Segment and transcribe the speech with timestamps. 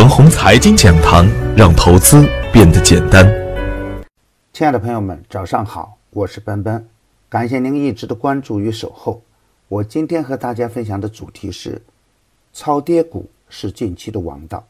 [0.00, 3.30] 腾宏财经讲堂，让投资变得简单。
[4.50, 6.88] 亲爱的朋友们，早上好，我是奔奔，
[7.28, 9.20] 感谢您一直的关注与守候。
[9.68, 11.82] 我今天和大家分享的主题是：
[12.54, 14.66] 超跌股是近期的王道。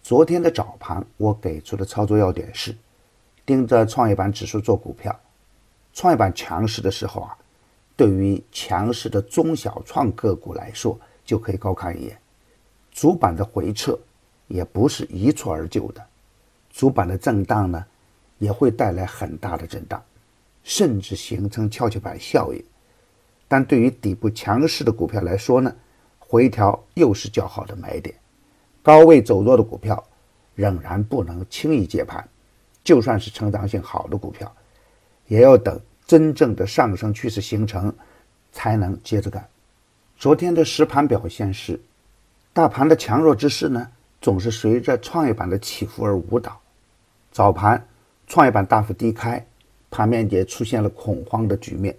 [0.00, 2.74] 昨天的早盘，我给出的操作要点是：
[3.44, 5.14] 盯着创业板指数做股票。
[5.92, 7.36] 创业板强势的时候啊，
[7.96, 12.16] 对于强势的中小创个股来说，就可以高看一眼。
[12.90, 13.98] 主板的回撤
[14.46, 16.04] 也不是一蹴而就的，
[16.70, 17.84] 主板的震荡呢，
[18.38, 20.02] 也会带来很大的震荡，
[20.62, 22.62] 甚至形成跷跷板效应。
[23.48, 25.74] 但对于底部强势的股票来说呢，
[26.18, 28.14] 回调又是较好的买点。
[28.82, 30.02] 高位走弱的股票
[30.54, 32.26] 仍然不能轻易接盘，
[32.82, 34.54] 就算是成长性好的股票，
[35.26, 37.94] 也要等真正的上升趋势形成，
[38.52, 39.48] 才能接着干。
[40.16, 41.80] 昨天的实盘表现是。
[42.52, 43.90] 大盘的强弱之势呢，
[44.24, 46.58] 总是随着创业板的起伏而舞蹈。
[47.30, 47.86] 早盘，
[48.26, 49.44] 创业板大幅低开，
[49.90, 51.94] 盘面也出现了恐慌的局面。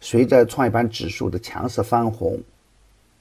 [0.00, 2.40] 随着创业板指数的强势翻红，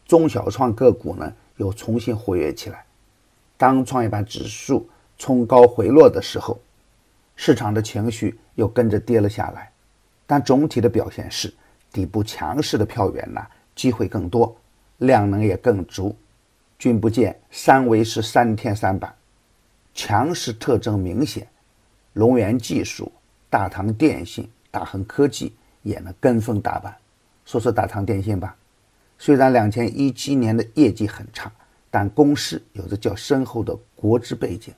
[0.06, 2.86] 中小创个股呢又重新活跃起来。
[3.58, 4.88] 当创业板指数
[5.18, 6.60] 冲高回落的时候，
[7.36, 9.72] 市场的情绪又跟着跌了下来。
[10.28, 11.52] 但总体的表现是，
[11.92, 13.42] 底部强势的票源呢
[13.74, 14.56] 机会更多，
[15.00, 16.16] 量能也更足。
[16.78, 19.16] 君不见三维是三天三板，
[19.94, 21.48] 强势特征明显。
[22.14, 23.12] 龙源技术、
[23.50, 26.96] 大唐电信、大恒科技也能跟风打板。
[27.46, 28.56] 说说大唐电信吧，
[29.18, 31.52] 虽然两千一七年的业绩很差，
[31.92, 34.74] 但公司有着较深厚的国资背景。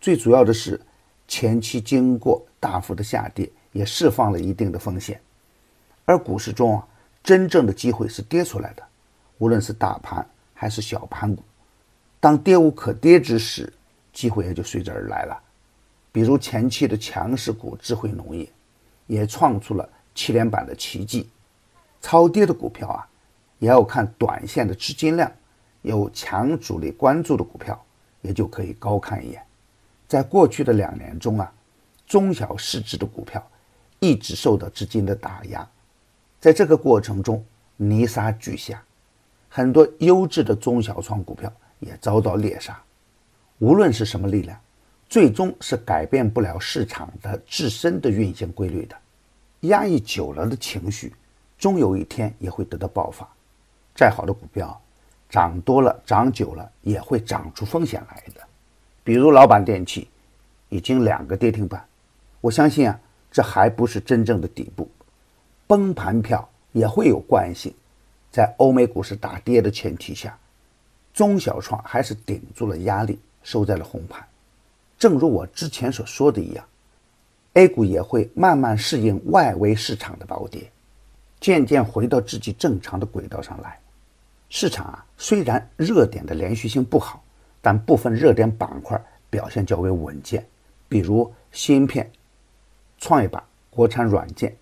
[0.00, 0.80] 最主要的是，
[1.26, 5.20] 前期经过大幅的下跌，也释放了一定的风险。
[6.04, 6.86] 而股市中啊，
[7.22, 8.82] 真正的机会是跌出来的，
[9.38, 10.24] 无论是大盘。
[10.58, 11.42] 还是小盘股，
[12.18, 13.70] 当跌无可跌之时，
[14.10, 15.38] 机会也就随之而来了。
[16.10, 18.48] 比如前期的强势股智慧农业，
[19.06, 21.28] 也创出了七连板的奇迹。
[22.00, 23.06] 超跌的股票啊，
[23.58, 25.30] 也要看短线的资金量，
[25.82, 27.78] 有强主力关注的股票，
[28.22, 29.42] 也就可以高看一眼。
[30.08, 31.52] 在过去的两年中啊，
[32.06, 33.46] 中小市值的股票
[34.00, 35.68] 一直受到资金的打压，
[36.40, 37.44] 在这个过程中
[37.76, 38.82] 泥沙俱下。
[39.56, 41.50] 很多优质的中小创股票
[41.80, 42.78] 也遭到猎杀。
[43.58, 44.60] 无论是什么力量，
[45.08, 48.94] 最终是改变不了市场的自身的运行规律的。
[49.60, 51.14] 压抑久了的情绪，
[51.56, 53.26] 终有一天也会得到爆发。
[53.94, 54.78] 再好的股票，
[55.30, 58.42] 涨多了、涨久了，也会涨出风险来的。
[59.02, 60.10] 比如老板电器，
[60.68, 61.82] 已经两个跌停板。
[62.42, 63.00] 我相信啊，
[63.32, 64.86] 这还不是真正的底部，
[65.66, 67.72] 崩盘票也会有惯性。
[68.36, 70.38] 在欧美股市大跌的前提下，
[71.14, 74.22] 中小创还是顶住了压力，收在了红盘。
[74.98, 76.62] 正如我之前所说的一样
[77.54, 80.70] ，A 股也会慢慢适应外围市场的暴跌，
[81.40, 83.80] 渐渐回到自己正常的轨道上来。
[84.50, 87.24] 市场啊，虽然热点的连续性不好，
[87.62, 90.46] 但部分热点板块表现较为稳健，
[90.90, 92.12] 比如芯片、
[92.98, 94.54] 创业板、国产软件、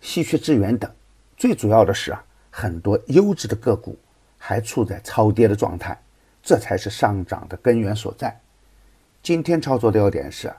[0.00, 0.90] 稀缺资源等。
[1.36, 2.24] 最主要的是啊。
[2.58, 3.98] 很多优质的个股
[4.38, 5.94] 还处在超跌的状态，
[6.42, 8.34] 这才是上涨的根源所在。
[9.22, 10.50] 今天操作的要点是，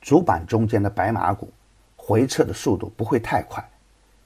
[0.00, 1.52] 主板中间的白马股
[1.96, 3.68] 回撤的速度不会太快，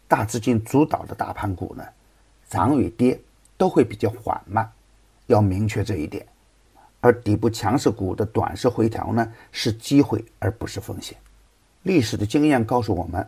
[0.07, 1.83] 大资金主导的大盘股呢，
[2.51, 3.19] 涨与跌
[3.57, 4.71] 都会比较缓慢，
[5.29, 6.27] 要明确这一点。
[7.01, 11.17] 而底部强势股的短时回调呢，是机会而不是风险。
[11.85, 13.27] 历史的经验告诉我们，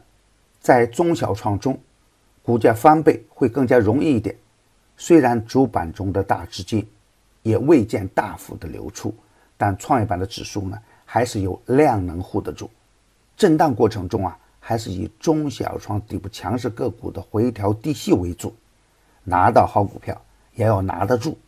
[0.61, 1.81] 在中小创中。
[2.43, 4.35] 股价翻倍会更加容易一点，
[4.97, 6.87] 虽然主板中的大资金
[7.43, 9.15] 也未见大幅的流出，
[9.57, 12.71] 但创业板的指数呢还是有量能护得住。
[13.37, 18.55] 震荡过程中啊，还是以中小创底部强势个股的回调低吸为主，
[19.25, 20.21] 拿到好股票
[20.55, 21.39] 也要拿得住，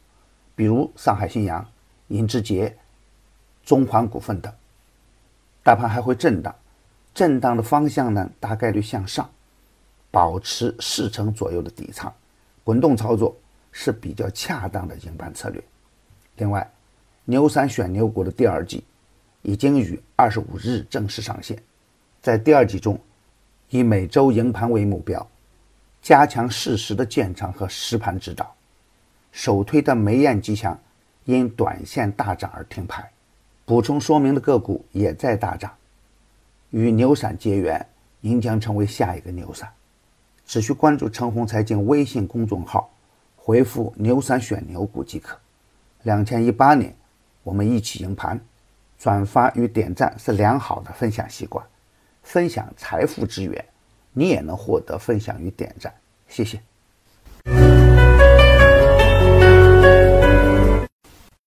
[0.55, 1.67] 比如上海新阳、
[2.09, 2.77] 银之杰、
[3.65, 4.53] 中环股份等。
[5.63, 6.55] 大盘还会震荡，
[7.15, 9.29] 震荡的方向呢大概率向上。
[10.13, 12.13] 保持四成左右的底仓，
[12.63, 13.35] 滚动操作
[13.73, 15.61] 是比较恰当的赢盘策略。
[16.37, 16.71] 另外，
[17.25, 18.85] 牛散选牛股的第二季
[19.41, 21.61] 已经于二十五日正式上线，
[22.21, 23.01] 在第二季中，
[23.71, 25.27] 以每周营盘为目标，
[26.03, 28.55] 加强适时的建仓和实盘指导。
[29.31, 30.79] 首推的梅雁吉祥
[31.25, 33.11] 因短线大涨而停牌，
[33.65, 35.73] 补充说明的个股也在大涨，
[36.69, 37.87] 与牛散结缘，
[38.21, 39.67] 您将成为下一个牛散。
[40.47, 42.91] 只需关注“陈红财经”微信公众号，
[43.37, 45.39] 回复“牛散选牛股”即可。
[46.03, 46.95] 两千一八年，
[47.43, 48.41] 我们一起赢盘。
[48.99, 51.67] 转发与点赞是良好的分享习惯，
[52.23, 53.65] 分享财富之源，
[54.13, 55.93] 你也能获得分享与点赞。
[56.29, 57.72] 谢谢。